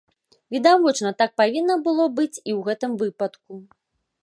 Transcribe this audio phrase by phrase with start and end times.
[0.53, 3.63] Відавочна, так павінна было быць і ў гэтым выпадку.